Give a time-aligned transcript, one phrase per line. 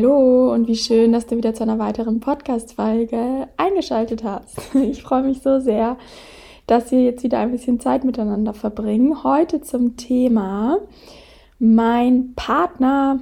[0.00, 4.58] Hallo und wie schön, dass du wieder zu einer weiteren Podcast-Folge eingeschaltet hast.
[4.74, 5.98] Ich freue mich so sehr,
[6.66, 9.22] dass wir jetzt wieder ein bisschen Zeit miteinander verbringen.
[9.24, 10.78] Heute zum Thema,
[11.58, 13.20] mein Partner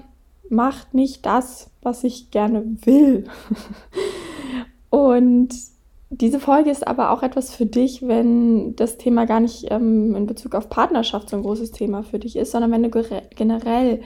[0.50, 3.24] macht nicht das, was ich gerne will.
[4.88, 5.48] Und
[6.10, 10.26] diese Folge ist aber auch etwas für dich, wenn das Thema gar nicht ähm, in
[10.26, 14.00] Bezug auf Partnerschaft so ein großes Thema für dich ist, sondern wenn du generell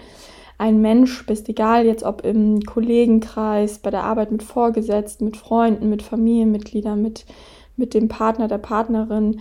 [0.62, 5.90] ein Mensch bist, egal jetzt ob im Kollegenkreis, bei der Arbeit mit Vorgesetzten, mit Freunden,
[5.90, 7.26] mit Familienmitgliedern, mit,
[7.76, 9.40] mit dem Partner, der Partnerin,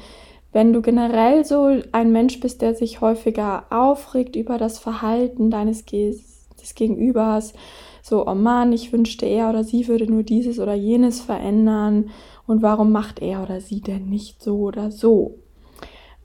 [0.52, 5.86] wenn du generell so ein Mensch bist, der sich häufiger aufregt über das Verhalten deines
[5.86, 6.18] Ge
[6.60, 7.54] des Gegenübers,
[8.02, 12.10] so, oh Mann, ich wünschte, er oder sie würde nur dieses oder jenes verändern
[12.48, 15.41] und warum macht er oder sie denn nicht so oder so?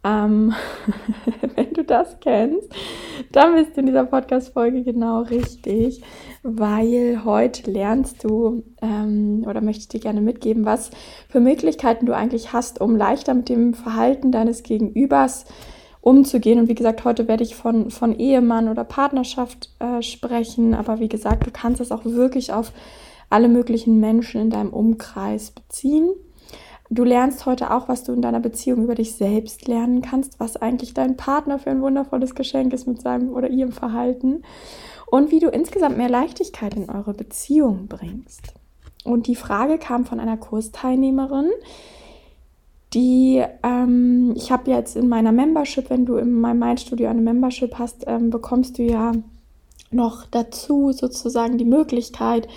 [0.07, 0.55] Ähm,
[1.57, 2.73] wenn du das kennst,
[3.33, 6.03] dann bist du in dieser Podcast-Folge genau richtig,
[6.45, 10.91] weil heute lernst du ähm, oder möchte ich dir gerne mitgeben, was
[11.29, 15.45] für Möglichkeiten du eigentlich hast, um leichter mit dem Verhalten deines Gegenübers
[16.01, 16.61] umzugehen.
[16.61, 21.09] Und wie gesagt, heute werde ich von, von Ehemann oder Partnerschaft äh, sprechen, aber wie
[21.09, 22.73] gesagt, du kannst es auch wirklich auf
[23.29, 26.11] alle möglichen Menschen in deinem Umkreis beziehen.
[26.89, 30.57] Du lernst heute auch, was du in deiner Beziehung über dich selbst lernen kannst, was
[30.57, 34.43] eigentlich dein Partner für ein wundervolles Geschenk ist mit seinem oder ihrem Verhalten
[35.07, 38.55] und wie du insgesamt mehr Leichtigkeit in eure Beziehung bringst.
[39.05, 41.51] Und die Frage kam von einer Kursteilnehmerin,
[42.95, 47.79] die ähm, ich habe jetzt in meiner Membership, wenn du in meinem Mindstudio eine Membership
[47.79, 49.13] hast, ähm, bekommst du ja
[49.91, 52.49] noch dazu sozusagen die Möglichkeit,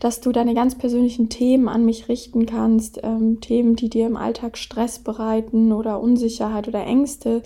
[0.00, 4.16] dass du deine ganz persönlichen Themen an mich richten kannst, ähm, Themen, die dir im
[4.16, 7.42] Alltag Stress bereiten oder Unsicherheit oder Ängste.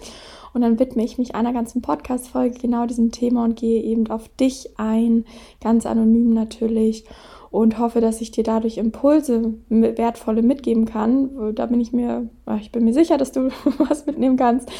[0.54, 4.28] Und dann widme ich mich einer ganzen Podcast-Folge genau diesem Thema und gehe eben auf
[4.28, 5.24] dich ein,
[5.60, 7.04] ganz anonym natürlich
[7.50, 11.54] und hoffe, dass ich dir dadurch Impulse, wertvolle mitgeben kann.
[11.54, 12.28] Da bin ich mir,
[12.60, 14.70] ich bin mir sicher, dass du was mitnehmen kannst.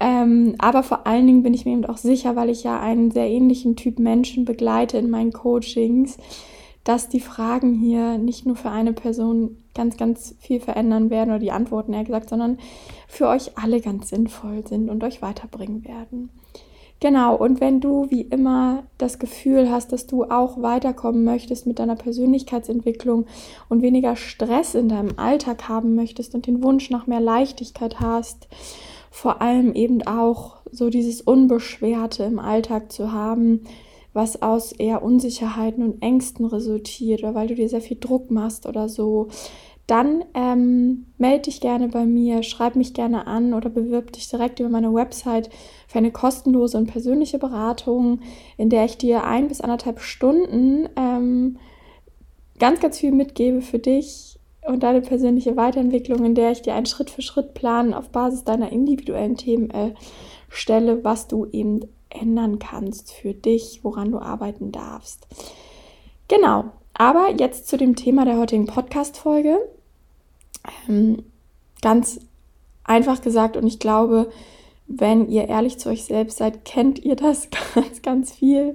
[0.00, 3.10] Ähm, aber vor allen Dingen bin ich mir eben auch sicher, weil ich ja einen
[3.10, 6.16] sehr ähnlichen Typ Menschen begleite in meinen Coachings,
[6.84, 11.38] dass die Fragen hier nicht nur für eine Person ganz, ganz viel verändern werden oder
[11.38, 12.58] die Antworten eher gesagt, sondern
[13.06, 16.30] für euch alle ganz sinnvoll sind und euch weiterbringen werden.
[17.00, 21.78] Genau, und wenn du wie immer das Gefühl hast, dass du auch weiterkommen möchtest mit
[21.78, 23.26] deiner Persönlichkeitsentwicklung
[23.70, 28.48] und weniger Stress in deinem Alltag haben möchtest und den Wunsch nach mehr Leichtigkeit hast,
[29.10, 33.64] vor allem eben auch so dieses Unbeschwerte im Alltag zu haben,
[34.12, 38.66] was aus eher Unsicherheiten und Ängsten resultiert oder weil du dir sehr viel Druck machst
[38.66, 39.28] oder so,
[39.86, 44.60] dann ähm, melde dich gerne bei mir, schreib mich gerne an oder bewirb dich direkt
[44.60, 45.50] über meine Website
[45.88, 48.20] für eine kostenlose und persönliche Beratung,
[48.56, 51.58] in der ich dir ein bis anderthalb Stunden ähm,
[52.60, 56.86] ganz, ganz viel mitgebe für dich und deine persönliche Weiterentwicklung, in der ich dir einen
[56.86, 59.94] Schritt-für-Schritt-Plan auf Basis deiner individuellen Themen äh,
[60.48, 65.26] stelle, was du eben ändern kannst für dich, woran du arbeiten darfst.
[66.28, 69.58] Genau, aber jetzt zu dem Thema der heutigen Podcast-Folge.
[70.88, 71.24] Ähm,
[71.80, 72.20] ganz
[72.84, 74.30] einfach gesagt, und ich glaube,
[74.86, 78.74] wenn ihr ehrlich zu euch selbst seid, kennt ihr das ganz, ganz viel.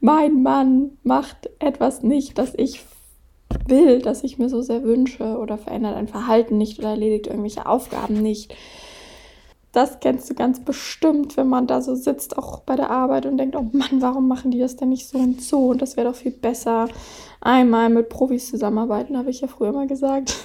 [0.00, 2.80] Mein Mann macht etwas nicht, das ich
[3.66, 7.66] will, das ich mir so sehr wünsche oder verändert ein Verhalten nicht oder erledigt irgendwelche
[7.66, 8.54] Aufgaben nicht.
[9.74, 13.38] Das kennst du ganz bestimmt, wenn man da so sitzt, auch bei der Arbeit und
[13.38, 15.70] denkt, oh Mann, warum machen die das denn nicht so und so?
[15.70, 16.88] Und das wäre doch viel besser.
[17.40, 20.36] Einmal mit Profis zusammenarbeiten, habe ich ja früher mal gesagt.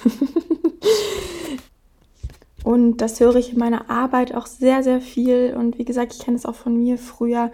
[2.63, 5.55] und das höre ich in meiner Arbeit auch sehr, sehr viel.
[5.55, 7.51] Und wie gesagt, ich kenne es auch von mir früher,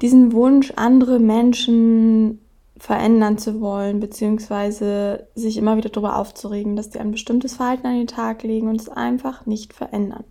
[0.00, 2.40] diesen Wunsch, andere Menschen
[2.80, 7.98] verändern zu wollen, beziehungsweise sich immer wieder darüber aufzuregen, dass die ein bestimmtes Verhalten an
[7.98, 10.24] den Tag legen und es einfach nicht verändern.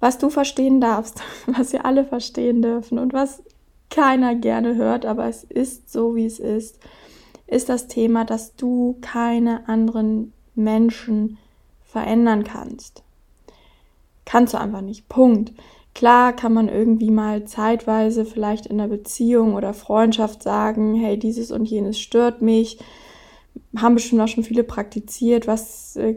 [0.00, 3.40] Was du verstehen darfst, was wir alle verstehen dürfen und was
[3.88, 6.80] keiner gerne hört, aber es ist so, wie es ist,
[7.46, 11.38] ist das Thema, dass du keine anderen Menschen
[11.84, 13.04] verändern kannst.
[14.24, 15.08] Kannst du einfach nicht.
[15.08, 15.52] Punkt.
[15.94, 21.52] Klar kann man irgendwie mal zeitweise vielleicht in der Beziehung oder Freundschaft sagen, hey, dieses
[21.52, 22.78] und jenes stört mich.
[23.76, 25.46] Haben bestimmt auch schon viele praktiziert.
[25.46, 26.16] Was, äh,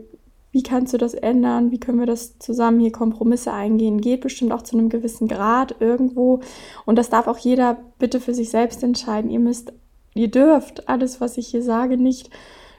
[0.51, 1.69] wie kannst du das ändern?
[1.69, 4.01] Wie können wir das zusammen hier Kompromisse eingehen?
[4.01, 6.39] Geht bestimmt auch zu einem gewissen Grad irgendwo.
[6.85, 9.29] Und das darf auch jeder bitte für sich selbst entscheiden.
[9.29, 9.73] Ihr müsst,
[10.15, 12.31] ihr dürft alles, was ich hier sage, nicht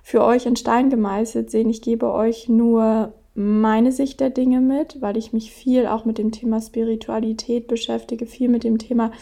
[0.03, 1.71] für euch in Stein gemeißelt sehen.
[1.71, 6.19] Ich gebe euch nur meine Sicht der Dinge mit, weil ich mich viel auch mit
[6.19, 9.13] dem Thema Spiritualität beschäftige, viel mit dem Thema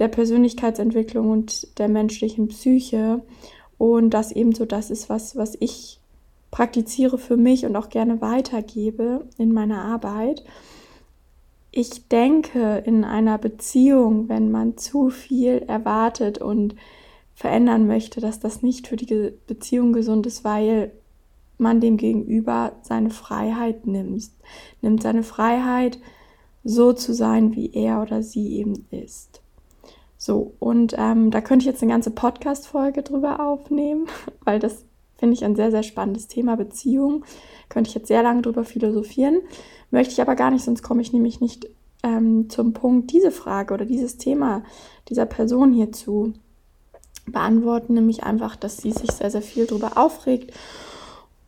[0.00, 3.22] der Persönlichkeitsentwicklung und der menschlichen Psyche.
[3.78, 6.00] Und das ebenso das ist, was, was ich
[6.50, 10.42] praktiziere für mich und auch gerne weitergebe in meiner Arbeit.
[11.70, 16.74] Ich denke, in einer Beziehung, wenn man zu viel erwartet und
[17.34, 20.90] verändern möchte, dass das nicht für die Beziehung gesund ist, weil
[21.58, 24.30] man dem Gegenüber seine Freiheit nimmt.
[24.82, 25.98] Nimmt seine Freiheit,
[26.64, 29.42] so zu sein, wie er oder sie eben ist.
[30.16, 34.06] So, und ähm, da könnte ich jetzt eine ganze Podcast-Folge drüber aufnehmen,
[34.44, 34.84] weil das
[35.16, 37.24] finde ich ein sehr, sehr spannendes Thema, Beziehung.
[37.68, 39.40] Könnte ich jetzt sehr lange drüber philosophieren.
[39.90, 41.68] Möchte ich aber gar nicht, sonst komme ich nämlich nicht
[42.02, 44.62] ähm, zum Punkt, diese Frage oder dieses Thema
[45.08, 46.32] dieser Person hier zu
[47.26, 50.52] beantworten, nämlich einfach, dass sie sich sehr, sehr viel darüber aufregt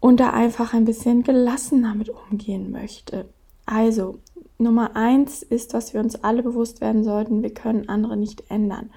[0.06, 3.26] und da einfach ein bisschen gelassener mit umgehen möchte.
[3.64, 4.20] Also,
[4.56, 8.91] Nummer eins ist, was wir uns alle bewusst werden sollten, wir können andere nicht ändern.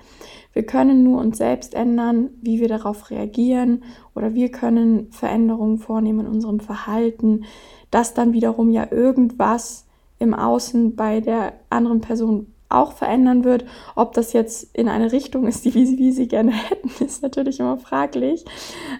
[0.54, 3.84] Wir können nur uns selbst ändern, wie wir darauf reagieren
[4.14, 7.46] oder wir können Veränderungen vornehmen in unserem Verhalten,
[7.90, 9.88] das dann wiederum ja irgendwas
[10.20, 13.66] im Außen bei der anderen Person auch verändern wird.
[13.96, 17.78] Ob das jetzt in eine Richtung ist, die wie sie gerne hätten, ist natürlich immer
[17.78, 18.46] fraglich.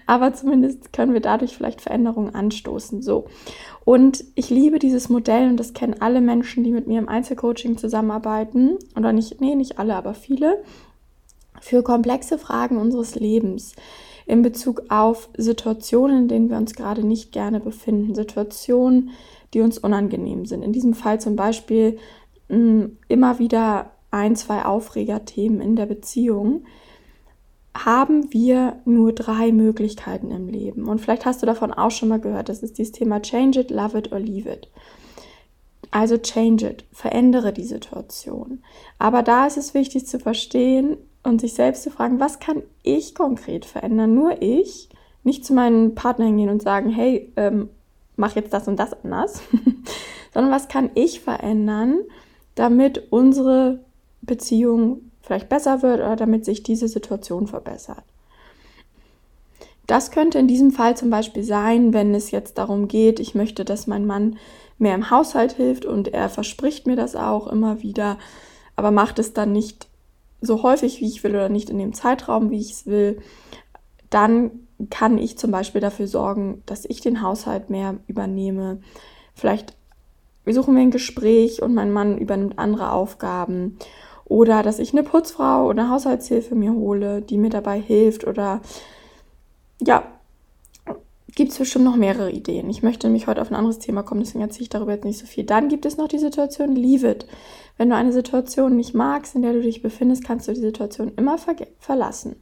[0.06, 3.00] Aber zumindest können wir dadurch vielleicht Veränderungen anstoßen.
[3.00, 3.26] So.
[3.84, 7.78] Und ich liebe dieses Modell und das kennen alle Menschen, die mit mir im Einzelcoaching
[7.78, 8.76] zusammenarbeiten.
[8.96, 10.62] Oder nicht, nee, nicht alle, aber viele.
[11.60, 13.74] Für komplexe Fragen unseres Lebens
[14.26, 18.14] in Bezug auf Situationen, in denen wir uns gerade nicht gerne befinden.
[18.14, 19.10] Situationen,
[19.54, 20.62] die uns unangenehm sind.
[20.62, 21.98] In diesem Fall zum Beispiel
[23.08, 26.64] immer wieder ein, zwei Aufregerthemen in der Beziehung,
[27.74, 30.88] haben wir nur drei Möglichkeiten im Leben.
[30.88, 32.48] Und vielleicht hast du davon auch schon mal gehört.
[32.48, 34.68] Das ist dieses Thema Change it, love it or leave it.
[35.92, 38.62] Also change it, verändere die Situation.
[38.98, 43.14] Aber da ist es wichtig zu verstehen und sich selbst zu fragen, was kann ich
[43.14, 44.14] konkret verändern?
[44.14, 44.88] Nur ich.
[45.22, 47.68] Nicht zu meinem Partner hingehen und sagen, hey, ähm,
[48.16, 49.42] mach jetzt das und das anders,
[50.34, 52.00] sondern was kann ich verändern,
[52.54, 53.80] damit unsere
[54.22, 58.04] Beziehung vielleicht besser wird oder damit sich diese Situation verbessert.
[59.86, 63.64] Das könnte in diesem Fall zum Beispiel sein, wenn es jetzt darum geht, ich möchte,
[63.64, 64.38] dass mein Mann
[64.78, 68.16] mehr im Haushalt hilft und er verspricht mir das auch immer wieder,
[68.76, 69.88] aber macht es dann nicht
[70.40, 73.20] so häufig, wie ich will oder nicht in dem Zeitraum, wie ich es will,
[74.10, 78.80] dann kann ich zum Beispiel dafür sorgen, dass ich den Haushalt mehr übernehme,
[79.34, 79.76] vielleicht
[80.46, 83.78] suchen mir ein Gespräch und mein Mann übernimmt andere Aufgaben.
[84.24, 88.26] Oder dass ich eine Putzfrau oder eine Haushaltshilfe mir hole, die mir dabei hilft.
[88.26, 88.60] Oder
[89.80, 90.04] ja,
[91.34, 92.70] gibt es bestimmt noch mehrere Ideen.
[92.70, 95.18] Ich möchte nämlich heute auf ein anderes Thema kommen, deswegen erzähle ich darüber jetzt nicht
[95.18, 95.44] so viel.
[95.44, 97.26] Dann gibt es noch die Situation Leave it.
[97.76, 101.12] Wenn du eine Situation nicht magst, in der du dich befindest, kannst du die Situation
[101.16, 102.36] immer ver verlassen.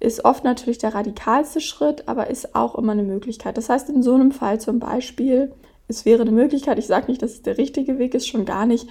[0.00, 3.56] Ist oft natürlich der radikalste Schritt, aber ist auch immer eine Möglichkeit.
[3.56, 5.52] Das heißt, in so einem Fall zum Beispiel,
[5.88, 6.78] es wäre eine Möglichkeit.
[6.78, 8.86] Ich sage nicht, dass es der richtige Weg ist, schon gar nicht,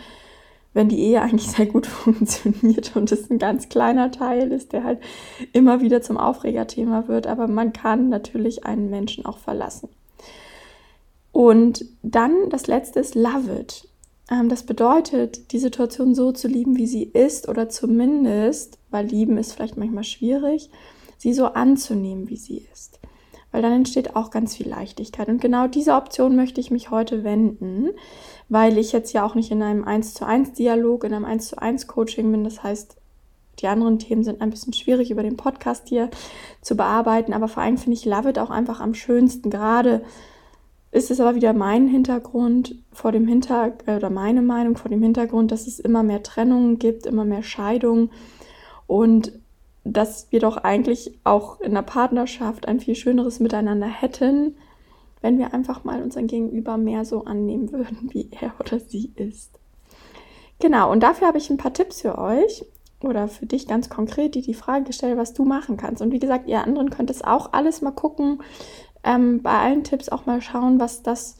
[0.74, 4.84] wenn die Ehe eigentlich sehr gut funktioniert und es ein ganz kleiner Teil ist, der
[4.84, 5.00] halt
[5.54, 7.28] immer wieder zum Aufregerthema wird.
[7.28, 9.90] Aber man kann natürlich einen Menschen auch verlassen.
[11.32, 13.88] Und dann das letzte ist Love it.
[14.32, 19.38] Ähm, das bedeutet, die Situation so zu lieben, wie sie ist, oder zumindest, weil lieben
[19.38, 20.72] ist vielleicht manchmal schwierig,
[21.20, 23.00] sie so anzunehmen, wie sie ist
[23.52, 25.28] weil dann entsteht auch ganz viel Leichtigkeit.
[25.30, 27.90] Und genau diese Option möchte ich mich heute wenden,
[28.50, 31.50] weil ich jetzt ja auch nicht in einem 1 zu 1 Dialog, in einem 1
[31.50, 32.44] zu 1 Coaching bin.
[32.44, 32.98] Das heißt,
[33.60, 36.10] die anderen Themen sind ein bisschen schwierig über den Podcast hier
[36.62, 39.50] zu bearbeiten, aber vor allem finde ich Love It auch einfach am schönsten.
[39.50, 40.04] Gerade
[40.92, 45.52] ist es aber wieder mein Hintergrund vor dem Hintergrund, oder meine Meinung vor dem Hintergrund,
[45.52, 48.12] dass es immer mehr Trennungen gibt, immer mehr Scheidungen
[48.86, 49.34] und
[49.94, 54.58] dass wir doch eigentlich auch in der Partnerschaft ein viel schöneres Miteinander hätten,
[55.22, 59.60] wenn wir einfach mal unseren Gegenüber mehr so annehmen würden, wie er oder sie ist.
[60.60, 62.66] Genau, und dafür habe ich ein paar Tipps für euch
[63.02, 66.02] oder für dich ganz konkret, die die Frage gestellt, was du machen kannst.
[66.02, 68.42] Und wie gesagt, ihr anderen könnt es auch alles mal gucken,
[69.04, 71.38] ähm, bei allen Tipps auch mal schauen, was das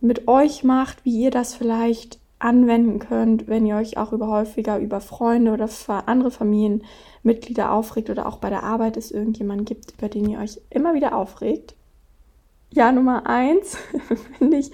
[0.00, 4.78] mit euch macht, wie ihr das vielleicht anwenden könnt, wenn ihr euch auch über häufiger
[4.78, 5.68] über Freunde oder
[6.06, 10.60] andere Familienmitglieder aufregt oder auch bei der Arbeit es irgendjemanden gibt, über den ihr euch
[10.70, 11.76] immer wieder aufregt.
[12.72, 13.76] Ja, Nummer eins
[14.38, 14.72] finde ich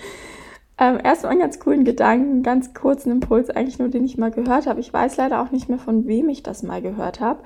[0.78, 4.66] ähm, erstmal einen ganz coolen Gedanken, ganz kurzen Impuls, eigentlich nur den ich mal gehört
[4.66, 4.80] habe.
[4.80, 7.42] Ich weiß leider auch nicht mehr, von wem ich das mal gehört habe.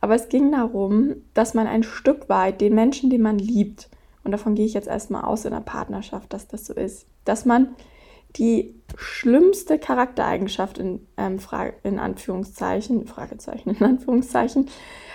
[0.00, 3.90] Aber es ging darum, dass man ein Stück weit den Menschen, den man liebt,
[4.22, 7.44] und davon gehe ich jetzt erstmal aus in der Partnerschaft, dass das so ist, dass
[7.44, 7.74] man
[8.36, 11.38] die schlimmste Charaktereigenschaft in, ähm,
[11.82, 14.68] in Anführungszeichen, Fragezeichen in Anführungszeichen,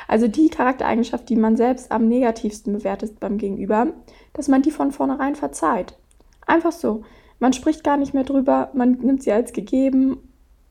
[0.08, 3.88] also die Charaktereigenschaft, die man selbst am negativsten bewertet beim Gegenüber,
[4.34, 5.98] dass man die von vornherein verzeiht.
[6.46, 7.04] Einfach so.
[7.40, 10.18] Man spricht gar nicht mehr drüber, man nimmt sie als gegeben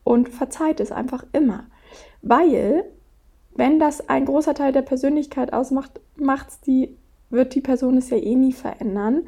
[0.03, 1.65] und verzeiht es einfach immer.
[2.21, 2.85] Weil,
[3.55, 6.97] wenn das ein großer Teil der Persönlichkeit ausmacht, macht's die,
[7.29, 9.27] wird die Person es ja eh nie verändern.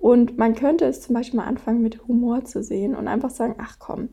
[0.00, 3.54] Und man könnte es zum Beispiel mal anfangen mit Humor zu sehen und einfach sagen,
[3.58, 4.08] ach komm,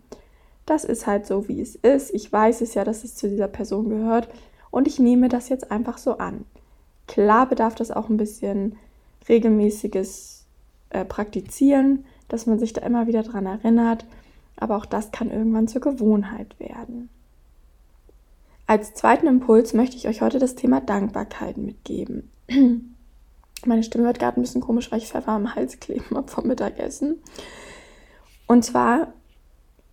[0.65, 2.13] das ist halt so, wie es ist.
[2.13, 4.27] Ich weiß es ja, dass es zu dieser Person gehört
[4.69, 6.45] und ich nehme das jetzt einfach so an.
[7.07, 8.75] Klar bedarf das auch ein bisschen
[9.29, 10.45] regelmäßiges
[10.89, 14.05] äh, Praktizieren, dass man sich da immer wieder dran erinnert,
[14.57, 17.07] aber auch das kann irgendwann zur Gewohnheit werden.
[18.65, 22.29] Als zweiten Impuls möchte ich euch heute das Thema Dankbarkeit mitgeben.
[23.65, 26.47] Meine Stimme wird gerade ein bisschen komisch, weil ich Pfeffer am Hals kleben habe vom
[26.47, 27.21] Mittagessen.
[28.47, 29.13] Und zwar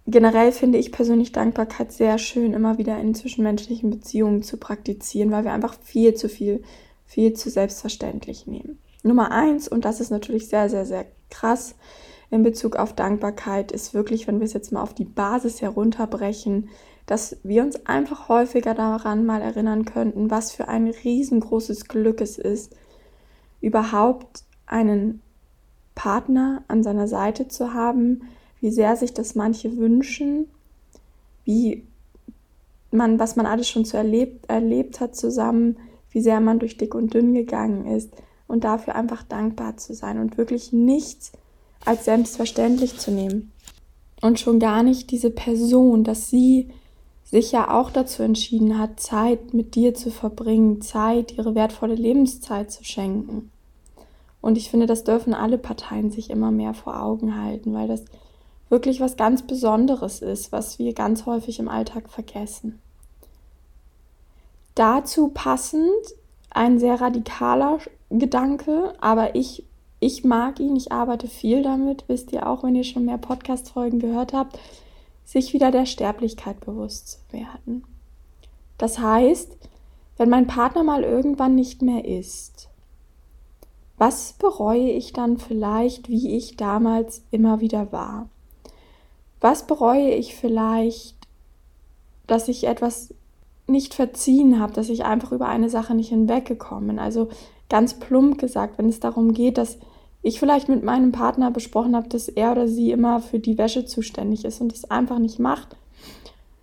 [0.06, 5.44] generell finde ich persönlich Dankbarkeit sehr schön, immer wieder in zwischenmenschlichen Beziehungen zu praktizieren, weil
[5.44, 6.62] wir einfach viel zu viel,
[7.06, 8.78] viel zu selbstverständlich nehmen.
[9.02, 11.74] Nummer eins, und das ist natürlich sehr, sehr, sehr krass
[12.30, 16.68] in Bezug auf Dankbarkeit, ist wirklich, wenn wir es jetzt mal auf die Basis herunterbrechen,
[17.06, 22.38] dass wir uns einfach häufiger daran mal erinnern könnten, was für ein riesengroßes Glück es
[22.38, 22.74] ist,
[23.64, 25.22] überhaupt einen
[25.94, 28.22] Partner an seiner Seite zu haben,
[28.60, 30.48] wie sehr sich das manche wünschen,
[31.44, 31.84] wie
[32.90, 35.76] man, was man alles schon so erlebt, erlebt hat zusammen,
[36.10, 38.10] wie sehr man durch dick und dünn gegangen ist
[38.46, 41.32] und dafür einfach dankbar zu sein und wirklich nichts
[41.84, 43.52] als selbstverständlich zu nehmen.
[44.22, 46.70] Und schon gar nicht diese Person, dass sie
[47.24, 52.70] sich ja auch dazu entschieden hat, Zeit mit dir zu verbringen, Zeit, ihre wertvolle Lebenszeit
[52.70, 53.50] zu schenken.
[54.44, 58.04] Und ich finde, das dürfen alle Parteien sich immer mehr vor Augen halten, weil das
[58.68, 62.78] wirklich was ganz Besonderes ist, was wir ganz häufig im Alltag vergessen.
[64.74, 65.88] Dazu passend
[66.50, 67.78] ein sehr radikaler
[68.10, 69.64] Gedanke, aber ich,
[69.98, 73.98] ich mag ihn, ich arbeite viel damit, wisst ihr auch, wenn ihr schon mehr Podcast-Folgen
[73.98, 74.58] gehört habt,
[75.24, 77.84] sich wieder der Sterblichkeit bewusst zu werden.
[78.76, 79.56] Das heißt,
[80.18, 82.68] wenn mein Partner mal irgendwann nicht mehr ist,
[83.96, 88.28] was bereue ich dann vielleicht, wie ich damals immer wieder war?
[89.40, 91.16] Was bereue ich vielleicht,
[92.26, 93.14] dass ich etwas
[93.66, 96.98] nicht verziehen habe, dass ich einfach über eine Sache nicht hinweggekommen bin?
[96.98, 97.28] Also
[97.68, 99.78] ganz plump gesagt, wenn es darum geht, dass
[100.22, 103.84] ich vielleicht mit meinem Partner besprochen habe, dass er oder sie immer für die Wäsche
[103.84, 105.76] zuständig ist und es einfach nicht macht,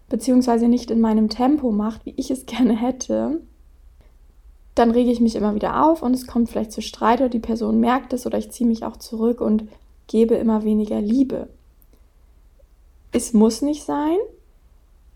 [0.10, 3.42] beziehungsweise nicht in meinem Tempo macht, wie ich es gerne hätte,
[4.75, 7.40] dann rege ich mich immer wieder auf und es kommt vielleicht zu Streit oder die
[7.40, 9.68] Person merkt es oder ich ziehe mich auch zurück und
[10.08, 11.50] gebe immer weniger Liebe.
[13.12, 14.18] Es muss nicht sein,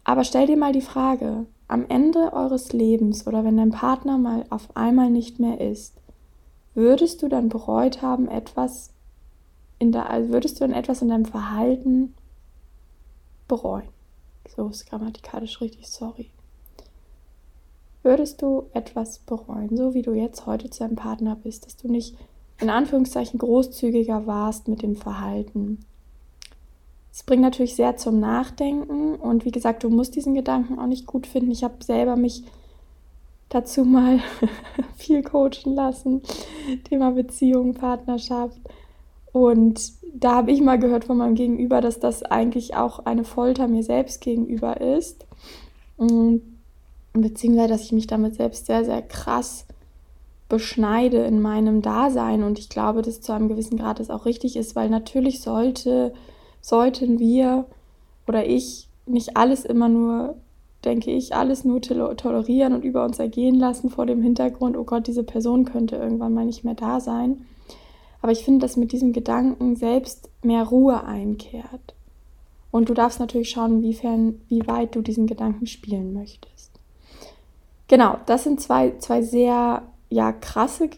[0.03, 4.45] aber stell dir mal die Frage, am Ende eures Lebens oder wenn dein Partner mal
[4.49, 5.93] auf einmal nicht mehr ist,
[6.73, 8.91] würdest du dann bereut haben, etwas
[9.79, 12.13] in der, also würdest du dann etwas in deinem Verhalten
[13.47, 13.87] bereuen?
[14.55, 16.29] So ist grammatikalisch richtig, sorry
[18.05, 21.91] würdest du etwas bereuen, so wie du jetzt heute zu deinem Partner bist, dass du
[21.91, 22.15] nicht
[22.61, 25.79] in Anführungszeichen großzügiger warst mit dem Verhalten.
[27.11, 31.05] Es bringt natürlich sehr zum Nachdenken und wie gesagt, du musst diesen Gedanken auch nicht
[31.05, 31.51] gut finden.
[31.51, 32.43] Ich habe selber mich
[33.49, 34.19] dazu mal
[34.95, 36.21] viel coachen lassen,
[36.87, 38.59] Thema Beziehung, Partnerschaft.
[39.31, 43.67] Und da habe ich mal gehört von meinem Gegenüber, dass das eigentlich auch eine Folter
[43.67, 45.25] mir selbst gegenüber ist.
[45.97, 46.54] Und
[47.21, 49.65] beziehungsweise dass ich mich damit selbst sehr, sehr krass
[50.47, 54.55] beschneide in meinem Dasein und ich glaube, dass zu einem gewissen Grad es auch richtig
[54.55, 56.13] ist, weil natürlich sollte,
[56.61, 57.65] sollten wir
[58.27, 60.35] oder ich nicht alles immer nur,
[60.83, 65.07] denke ich, alles nur tolerieren und über uns ergehen lassen vor dem Hintergrund, oh Gott,
[65.07, 67.45] diese Person könnte irgendwann mal nicht mehr da sein.
[68.21, 71.93] Aber ich finde, dass mit diesem Gedanken selbst mehr Ruhe einkehrt.
[72.71, 76.74] Und du darfst natürlich schauen, inwiefern, wie weit du diesen Gedanken spielen möchtest.
[77.87, 80.89] Genau, das sind zwei, zwei sehr ja, krasse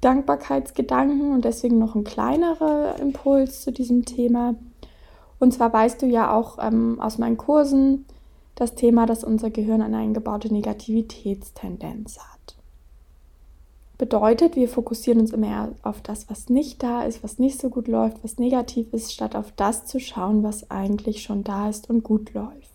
[0.00, 4.54] Dankbarkeitsgedanken und deswegen noch ein kleinerer Impuls zu diesem Thema.
[5.38, 8.04] Und zwar weißt du ja auch ähm, aus meinen Kursen
[8.54, 12.56] das Thema, dass unser Gehirn eine eingebaute Negativitätstendenz hat.
[13.96, 17.88] Bedeutet, wir fokussieren uns immer auf das, was nicht da ist, was nicht so gut
[17.88, 22.02] läuft, was negativ ist, statt auf das zu schauen, was eigentlich schon da ist und
[22.02, 22.73] gut läuft.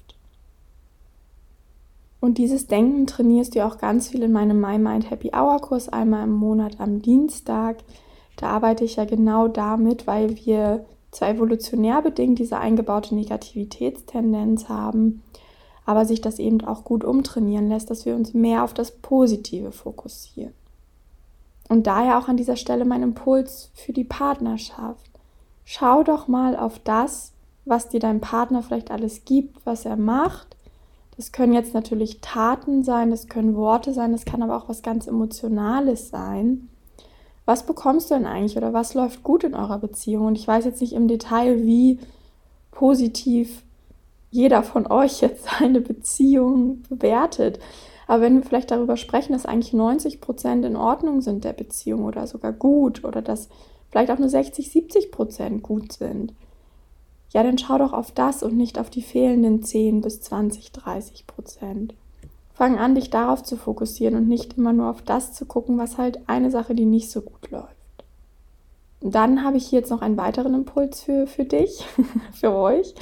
[2.20, 5.88] Und dieses Denken trainierst du auch ganz viel in meinem My Mind Happy Hour Kurs
[5.90, 7.78] einmal im Monat am Dienstag.
[8.36, 15.24] Da arbeite ich ja genau damit, weil wir zwar evolutionär bedingt diese eingebaute Negativitätstendenz haben,
[15.86, 19.72] aber sich das eben auch gut umtrainieren lässt, dass wir uns mehr auf das Positive
[19.72, 20.54] fokussieren.
[21.68, 25.10] Und daher auch an dieser Stelle mein Impuls für die Partnerschaft.
[25.66, 27.32] Schau doch mal auf das,
[27.66, 30.56] was dir dein Partner vielleicht alles gibt, was er macht.
[31.20, 34.82] Das können jetzt natürlich Taten sein, das können Worte sein, das kann aber auch was
[34.82, 36.70] ganz Emotionales sein.
[37.44, 40.28] Was bekommst du denn eigentlich oder was läuft gut in eurer Beziehung?
[40.28, 42.00] Und ich weiß jetzt nicht im Detail, wie
[42.72, 43.64] positiv
[44.32, 47.60] jeder von euch jetzt seine Beziehung bewertet.
[48.08, 52.06] Aber wenn wir vielleicht darüber sprechen, dass eigentlich 90 Prozent in Ordnung sind der Beziehung
[52.06, 53.50] oder sogar gut oder dass
[53.90, 56.34] vielleicht auch nur 60, 70 Prozent gut sind,
[57.32, 61.28] ja, dann schau doch auf das und nicht auf die fehlenden 10 bis 20, 30
[61.28, 61.94] Prozent.
[62.54, 65.98] Fang an, dich darauf zu fokussieren und nicht immer nur auf das zu gucken, was
[65.98, 67.76] halt eine Sache, die nicht so gut läuft.
[69.02, 71.86] dann habe ich hier jetzt noch einen weiteren Impuls für, für dich,
[72.34, 72.94] für euch.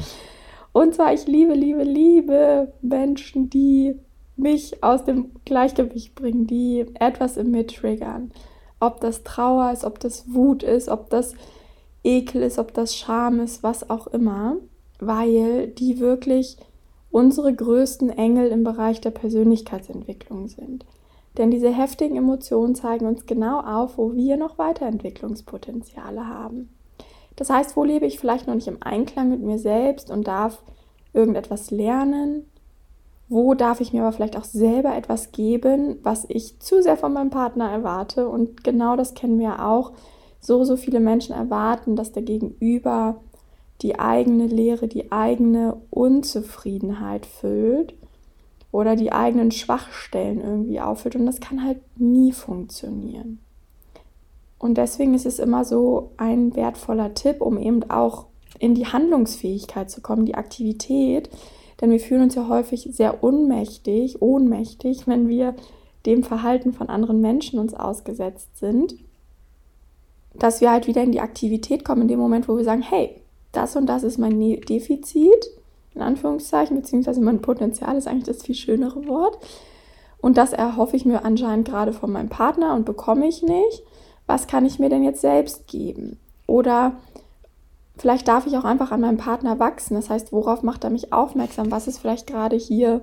[0.74, 3.96] Und zwar, ich liebe, liebe, liebe Menschen, die
[4.36, 8.32] mich aus dem Gleichgewicht bringen, die etwas in mir triggern.
[8.80, 11.34] Ob das Trauer ist, ob das Wut ist, ob das
[12.04, 14.58] Ekel ist, ob das Scham ist, was auch immer,
[15.00, 16.58] weil die wirklich
[17.12, 20.86] unsere größten Engel im Bereich der Persönlichkeitsentwicklung sind.
[21.38, 26.70] Denn diese heftigen Emotionen zeigen uns genau auf, wo wir noch Weiterentwicklungspotenziale haben.
[27.36, 30.64] Das heißt, wo lebe ich vielleicht noch nicht im Einklang mit mir selbst und darf
[31.14, 32.50] irgendetwas lernen,
[33.30, 37.14] wo darf ich mir aber vielleicht auch selber etwas geben, was ich zu sehr von
[37.14, 38.28] meinem Partner erwarte.
[38.28, 39.92] Und genau das kennen wir auch.
[40.48, 43.20] So, so viele Menschen erwarten, dass der Gegenüber
[43.82, 47.94] die eigene Leere, die eigene Unzufriedenheit füllt
[48.72, 51.18] oder die eigenen Schwachstellen irgendwie auffüllt.
[51.18, 53.40] Und das kann halt nie funktionieren.
[54.58, 59.92] Und deswegen ist es immer so ein wertvoller Tipp, um eben auch in die Handlungsfähigkeit
[59.92, 61.30] zu kommen, die Aktivität,
[61.82, 65.56] denn wir fühlen uns ja häufig sehr ohnmächtig, ohnmächtig, wenn wir
[66.06, 68.96] dem Verhalten von anderen Menschen uns ausgesetzt sind,
[70.40, 73.22] dass wir halt wieder in die Aktivität kommen, in dem Moment, wo wir sagen, hey,
[73.52, 75.50] das und das ist mein ne-, Defizit,
[75.96, 79.38] in Anführungszeichen, beziehungsweise mein Potenzial ist eigentlich das viel schönere Wort.
[80.20, 83.84] Und das erhoffe ich mir anscheinend gerade von meinem Partner und bekomme ich nicht.
[84.26, 86.20] Was kann ich mir denn jetzt selbst geben?
[86.48, 86.98] Oder
[87.98, 89.96] Vielleicht darf ich auch einfach an meinem Partner wachsen.
[89.96, 91.72] Das heißt, worauf macht er mich aufmerksam?
[91.72, 93.02] Was ist vielleicht gerade hier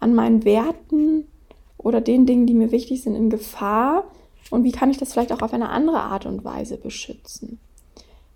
[0.00, 1.28] an meinen Werten
[1.78, 4.04] oder den Dingen, die mir wichtig sind, in Gefahr?
[4.50, 7.58] Und wie kann ich das vielleicht auch auf eine andere Art und Weise beschützen?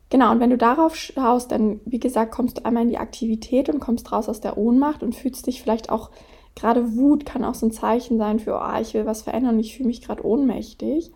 [0.09, 3.69] Genau, und wenn du darauf schaust, dann, wie gesagt, kommst du einmal in die Aktivität
[3.69, 6.11] und kommst raus aus der Ohnmacht und fühlst dich vielleicht auch,
[6.55, 9.61] gerade Wut kann auch so ein Zeichen sein für, oh, ich will was verändern und
[9.61, 11.11] ich fühle mich gerade ohnmächtig.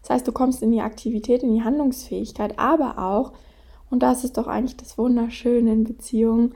[0.00, 3.32] Das heißt, du kommst in die Aktivität, in die Handlungsfähigkeit, aber auch,
[3.90, 6.54] und das ist doch eigentlich das Wunderschöne in Beziehungen,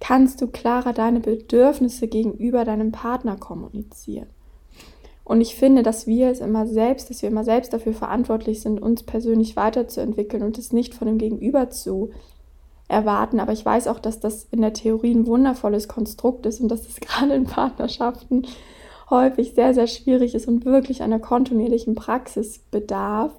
[0.00, 4.28] kannst du klarer deine Bedürfnisse gegenüber deinem Partner kommunizieren.
[5.28, 8.80] Und ich finde, dass wir es immer selbst, dass wir immer selbst dafür verantwortlich sind,
[8.80, 12.12] uns persönlich weiterzuentwickeln und es nicht von dem Gegenüber zu
[12.88, 13.38] erwarten.
[13.38, 16.88] Aber ich weiß auch, dass das in der Theorie ein wundervolles Konstrukt ist und dass
[16.88, 18.46] es gerade in Partnerschaften
[19.10, 23.32] häufig sehr, sehr schwierig ist und wirklich einer kontinuierlichen Praxis bedarf.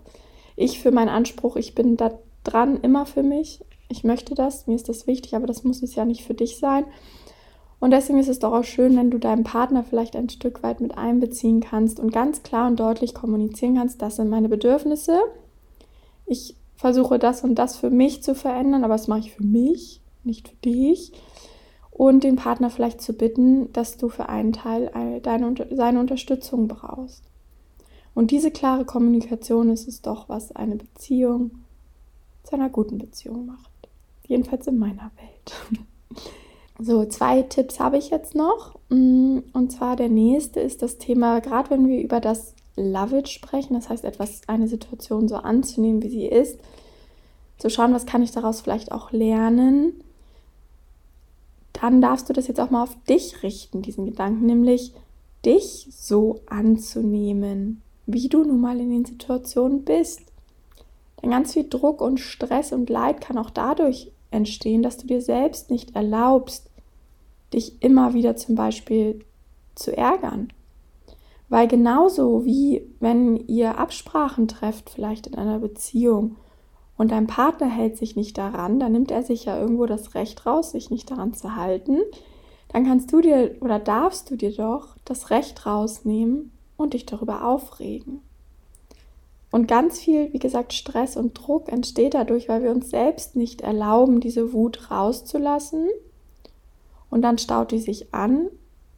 [0.56, 3.62] Ich für meinen Anspruch, ich bin da dran, immer für mich.
[3.88, 6.60] Ich möchte das, mir ist das wichtig, aber das muss es ja nicht für dich
[6.60, 6.86] sein.
[7.80, 10.82] Und deswegen ist es doch auch schön, wenn du deinen Partner vielleicht ein Stück weit
[10.82, 15.18] mit einbeziehen kannst und ganz klar und deutlich kommunizieren kannst, das sind meine Bedürfnisse.
[16.26, 20.02] Ich versuche das und das für mich zu verändern, aber das mache ich für mich,
[20.24, 21.14] nicht für dich.
[21.92, 27.24] Und den Partner vielleicht zu bitten, dass du für einen Teil deine, seine Unterstützung brauchst.
[28.14, 31.52] Und diese klare Kommunikation ist es doch, was eine Beziehung
[32.44, 33.70] zu einer guten Beziehung macht.
[34.28, 35.80] Jedenfalls in meiner Welt.
[36.82, 38.80] So, zwei Tipps habe ich jetzt noch.
[38.88, 43.28] Mm, und zwar der nächste ist das Thema, gerade wenn wir über das Love It
[43.28, 46.58] sprechen, das heißt etwas, eine Situation so anzunehmen, wie sie ist,
[47.58, 50.02] zu schauen, was kann ich daraus vielleicht auch lernen,
[51.74, 54.94] dann darfst du das jetzt auch mal auf dich richten, diesen Gedanken, nämlich
[55.46, 60.22] dich so anzunehmen, wie du nun mal in den Situationen bist.
[61.22, 65.22] Denn ganz viel Druck und Stress und Leid kann auch dadurch entstehen, dass du dir
[65.22, 66.69] selbst nicht erlaubst,
[67.54, 69.26] dich immer wieder zum Beispiel
[69.76, 70.50] zu ärgern.
[71.48, 76.36] Weil genauso wie wenn ihr Absprachen trefft, vielleicht in einer Beziehung,
[77.00, 80.46] und dein Partner hält sich nicht daran, dann nimmt er sich ja irgendwo das Recht
[80.46, 82.00] raus, sich nicht daran zu halten,
[82.68, 87.46] dann kannst du dir oder darfst du dir doch das Recht rausnehmen und dich darüber
[87.46, 88.20] aufregen.
[89.50, 93.62] Und ganz viel, wie gesagt, Stress und Druck entsteht dadurch, weil wir uns selbst nicht
[93.62, 95.88] erlauben, diese Wut rauszulassen.
[97.10, 98.50] Und dann staut die sich an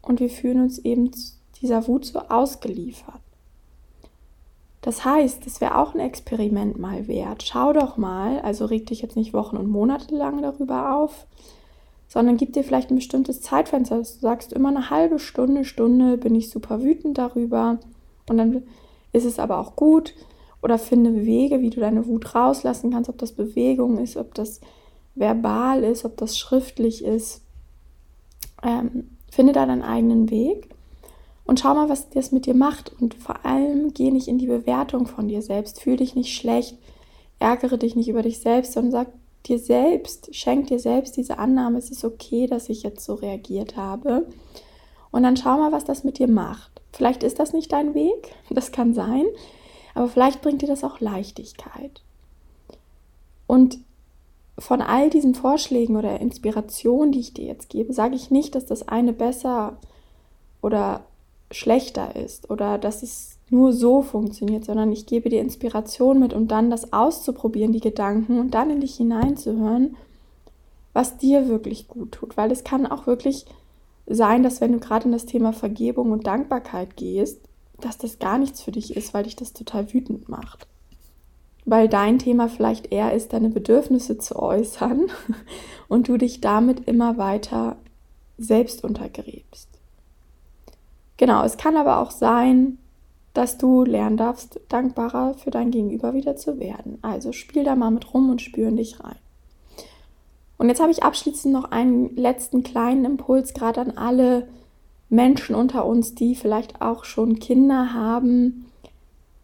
[0.02, 1.12] und wir fühlen uns eben
[1.62, 3.22] dieser Wut so ausgeliefert.
[4.82, 7.44] Das heißt, es wäre auch ein Experiment mal wert.
[7.44, 11.28] Schau doch mal, also reg dich jetzt nicht Wochen und Monate lang darüber auf,
[12.08, 13.98] sondern gib dir vielleicht ein bestimmtes Zeitfenster.
[13.98, 17.80] Du sagst immer eine halbe Stunde, Stunde bin ich super wütend darüber
[18.28, 18.64] und dann
[19.14, 20.16] ist es aber auch gut.
[20.64, 24.62] Oder finde Wege, wie du deine Wut rauslassen kannst, ob das Bewegung ist, ob das
[25.16, 27.42] verbal ist, ob das schriftlich ist.
[28.64, 30.70] Ähm, finde da deinen eigenen Weg
[31.46, 32.94] und schau mal, was das mit dir macht.
[33.02, 35.82] Und vor allem geh nicht in die Bewertung von dir selbst.
[35.82, 36.78] Fühl dich nicht schlecht,
[37.40, 39.08] ärgere dich nicht über dich selbst, sondern sag
[39.48, 43.76] dir selbst, schenk dir selbst diese Annahme, es ist okay, dass ich jetzt so reagiert
[43.76, 44.28] habe.
[45.12, 46.82] Und dann schau mal, was das mit dir macht.
[46.94, 49.26] Vielleicht ist das nicht dein Weg, das kann sein,
[49.94, 52.02] aber vielleicht bringt dir das auch Leichtigkeit.
[53.48, 53.80] Und
[54.62, 58.66] von all diesen Vorschlägen oder Inspirationen, die ich dir jetzt gebe, sage ich nicht, dass
[58.66, 59.78] das eine besser
[60.62, 61.02] oder
[61.50, 66.48] schlechter ist oder dass es nur so funktioniert, sondern ich gebe dir Inspiration mit, um
[66.48, 69.98] dann das auszuprobieren, die Gedanken und dann in dich hineinzuhören,
[70.94, 72.38] was dir wirklich gut tut.
[72.38, 73.46] Weil es kann auch wirklich
[74.06, 77.42] sein, dass wenn du gerade in das Thema Vergebung und Dankbarkeit gehst,
[77.80, 80.68] dass das gar nichts für dich ist, weil dich das total wütend macht.
[81.72, 85.04] Weil dein Thema vielleicht eher ist, deine Bedürfnisse zu äußern
[85.88, 87.78] und du dich damit immer weiter
[88.38, 89.70] selbst untergräbst.
[91.16, 92.78] Genau, es kann aber auch sein,
[93.34, 96.98] dass du lernen darfst, dankbarer für dein Gegenüber wieder zu werden.
[97.04, 99.16] Also spiel da mal mit rum und spür in dich rein.
[100.58, 104.50] Und jetzt habe ich abschließend noch einen letzten kleinen Impuls, gerade an alle
[105.08, 108.66] Menschen unter uns, die vielleicht auch schon Kinder haben.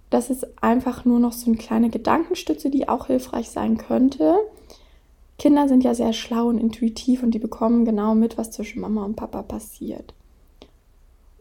[0.10, 4.38] Das ist einfach nur noch so eine kleine Gedankenstütze, die auch hilfreich sein könnte.
[5.38, 9.04] Kinder sind ja sehr schlau und intuitiv und die bekommen genau mit, was zwischen Mama
[9.04, 10.14] und Papa passiert.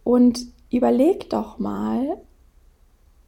[0.05, 2.21] Und überleg doch mal,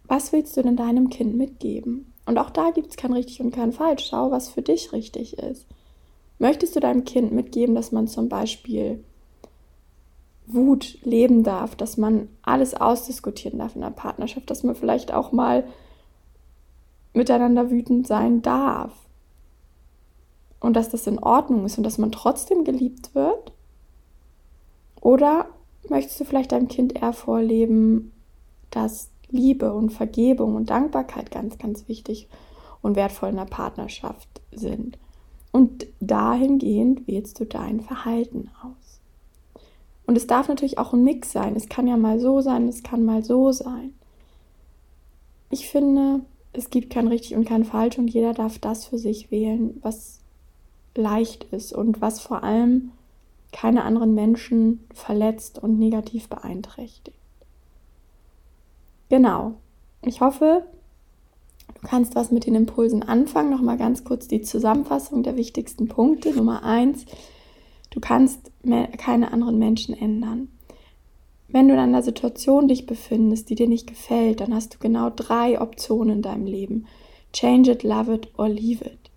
[0.05, 2.13] was willst du denn deinem Kind mitgeben?
[2.27, 4.09] Und auch da gibt es kein richtig und kein falsch.
[4.11, 5.67] Schau, was für dich richtig ist.
[6.39, 9.03] Möchtest du deinem Kind mitgeben, dass man zum Beispiel
[10.53, 15.33] Wut leben darf, dass man alles ausdiskutieren darf in der Partnerschaft, dass man vielleicht auch
[15.33, 15.65] mal
[17.13, 18.93] miteinander wütend sein darf
[20.61, 23.53] und dass das in Ordnung ist und dass man trotzdem geliebt wird?
[25.01, 25.47] Oder
[25.89, 28.13] möchtest du vielleicht deinem Kind eher vorleben,
[28.71, 32.29] dass Liebe und Vergebung und Dankbarkeit ganz, ganz wichtig
[32.83, 34.99] und wertvoll in der Partnerschaft sind.
[35.53, 38.88] Und dahingehend wählst du dein Verhalten aus.
[40.09, 41.55] Und es darf natürlich auch ein Mix sein.
[41.55, 43.93] Es kann ja mal so sein, es kann mal so sein.
[45.51, 46.23] Ich finde,
[46.55, 50.21] es gibt kein richtig und kein falsch und jeder darf das für sich wählen, was
[50.95, 52.93] leicht ist und was vor allem
[53.53, 57.19] keine anderen Menschen verletzt und negativ beeinträchtigt.
[59.11, 59.57] Genau.
[60.01, 60.65] Ich hoffe,
[61.75, 63.51] du kannst was mit den Impulsen anfangen.
[63.51, 66.35] Nochmal ganz kurz die Zusammenfassung der wichtigsten Punkte.
[66.35, 67.05] Nummer eins,
[67.91, 68.51] du kannst
[68.99, 70.49] keine anderen Menschen ändern.
[71.49, 75.11] Wenn du in einer Situation dich befindest, die dir nicht gefällt, dann hast du genau
[75.11, 76.87] drei Optionen in deinem Leben.
[77.33, 79.11] Change it, love it or leave it.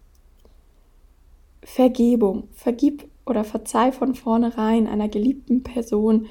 [1.62, 2.48] Vergebung.
[2.54, 6.28] Vergib oder verzeih von vornherein einer geliebten Person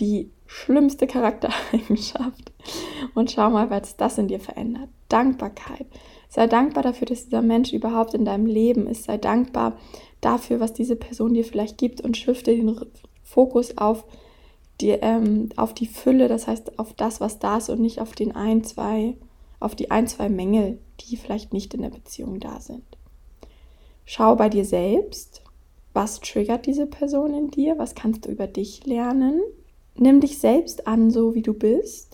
[0.00, 2.52] die schlimmste Charaktereigenschaft
[3.14, 4.88] und schau mal, was das in dir verändert.
[5.14, 5.86] Dankbarkeit.
[6.28, 9.04] Sei dankbar dafür, dass dieser Mensch überhaupt in deinem Leben ist.
[9.04, 9.78] Sei dankbar
[10.20, 12.80] dafür, was diese Person dir vielleicht gibt und schifte den
[13.22, 14.04] Fokus auf
[14.80, 18.12] die, ähm, auf die Fülle, das heißt auf das, was da ist und nicht auf
[18.12, 19.16] den ein, zwei,
[19.60, 22.82] auf die ein, zwei Mängel, die vielleicht nicht in der Beziehung da sind.
[24.04, 25.44] Schau bei dir selbst,
[25.92, 27.78] was triggert diese Person in dir?
[27.78, 29.40] Was kannst du über dich lernen?
[29.96, 32.13] Nimm dich selbst an, so wie du bist.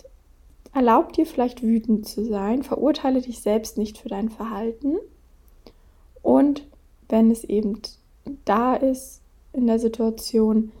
[0.73, 2.63] Erlaub dir vielleicht wütend zu sein.
[2.63, 4.97] Verurteile dich selbst nicht für dein Verhalten.
[6.21, 6.65] Und
[7.09, 7.81] wenn es eben
[8.45, 9.21] da ist
[9.53, 10.71] in der Situation,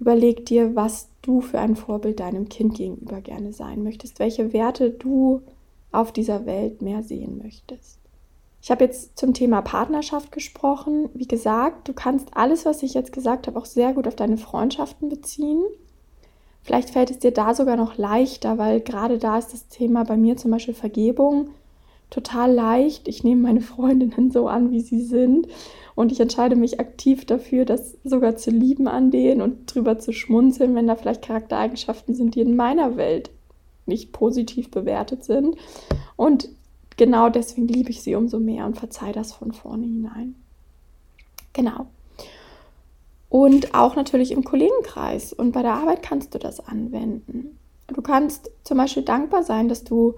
[0.00, 4.90] überleg dir, was du für ein Vorbild deinem Kind gegenüber gerne sein möchtest, welche Werte
[4.90, 5.42] du
[5.92, 7.98] auf dieser Welt mehr sehen möchtest.
[8.60, 11.10] Ich habe jetzt zum Thema Partnerschaft gesprochen.
[11.12, 14.38] Wie gesagt, du kannst alles, was ich jetzt gesagt habe, auch sehr gut auf deine
[14.38, 15.62] Freundschaften beziehen.
[16.64, 20.16] Vielleicht fällt es dir da sogar noch leichter, weil gerade da ist das Thema bei
[20.16, 21.50] mir zum Beispiel Vergebung
[22.08, 23.06] total leicht.
[23.06, 25.46] Ich nehme meine Freundinnen so an, wie sie sind
[25.94, 30.12] und ich entscheide mich aktiv dafür, das sogar zu lieben an denen und drüber zu
[30.12, 33.30] schmunzeln, wenn da vielleicht Charaktereigenschaften sind, die in meiner Welt
[33.84, 35.56] nicht positiv bewertet sind.
[36.16, 36.48] Und
[36.96, 40.34] genau deswegen liebe ich sie umso mehr und verzeih das von vorne hinein.
[41.52, 41.86] Genau.
[43.34, 47.58] Und auch natürlich im Kollegenkreis und bei der Arbeit kannst du das anwenden.
[47.88, 50.14] Du kannst zum Beispiel dankbar sein, dass du,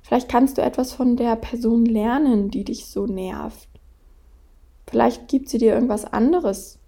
[0.00, 3.68] vielleicht kannst du etwas von der Person lernen, die dich so nervt.
[4.86, 6.78] Vielleicht gibt sie dir irgendwas anderes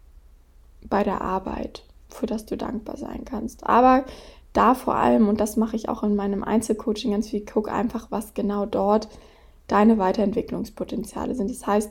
[0.89, 3.67] bei der Arbeit, für das du dankbar sein kannst.
[3.67, 4.05] Aber
[4.53, 8.13] da vor allem, und das mache ich auch in meinem Einzelcoaching ganz viel, guck einfach,
[8.13, 9.09] was genau dort
[9.67, 11.51] deine Weiterentwicklungspotenziale sind.
[11.51, 11.91] Das heißt,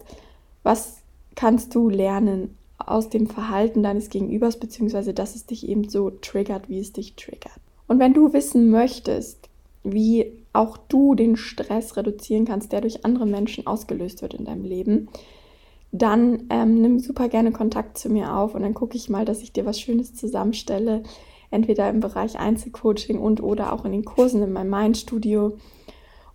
[0.64, 1.02] was
[1.36, 6.70] kannst du lernen aus dem Verhalten deines Gegenübers, beziehungsweise dass es dich eben so triggert,
[6.70, 7.60] wie es dich triggert.
[7.88, 9.50] Und wenn du wissen möchtest,
[9.84, 14.64] wie auch du den Stress reduzieren kannst, der durch andere Menschen ausgelöst wird in deinem
[14.64, 15.10] Leben,
[15.92, 19.44] dann ähm, nimm super gerne Kontakt zu mir auf und dann gucke ich mal, dass
[19.44, 21.04] ich dir was Schönes zusammenstelle,
[21.52, 25.58] entweder im Bereich Einzelcoaching und oder auch in den Kursen in meinem Mindstudio.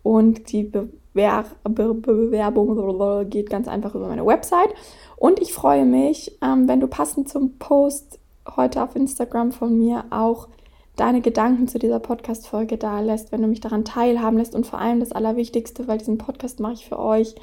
[0.02, 4.74] Und die Bewer Be Bewerbung geht ganz einfach über meine Website.
[5.16, 8.18] Und ich freue mich, ähm, wenn du passend zum Post
[8.56, 10.48] heute auf Instagram von mir auch
[10.96, 14.80] deine Gedanken zu dieser Podcast-Folge da lässt, wenn du mich daran teilhaben lässt und vor
[14.80, 17.34] allem das Allerwichtigste, weil diesen Podcast mache ich für euch.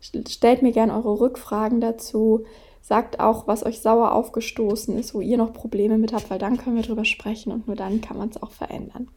[0.00, 2.44] Stellt mir gerne eure Rückfragen dazu.
[2.80, 6.56] Sagt auch, was euch sauer aufgestoßen ist, wo ihr noch Probleme mit habt, weil dann
[6.56, 9.08] können wir drüber sprechen und nur dann kann man es auch verändern.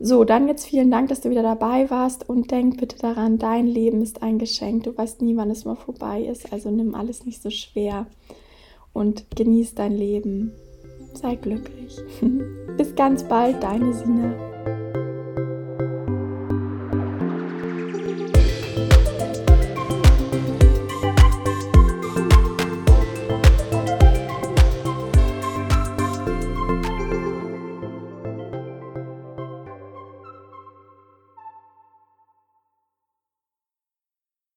[0.00, 3.66] So, dann jetzt vielen Dank, dass du wieder dabei warst und denk bitte daran, dein
[3.66, 4.84] Leben ist ein Geschenk.
[4.84, 8.06] Du weißt nie, wann es mal vorbei ist, also nimm alles nicht so schwer
[8.92, 10.52] und genieß dein Leben
[11.14, 11.96] sei glücklich.
[12.76, 14.34] Bis ganz bald, deine Sina.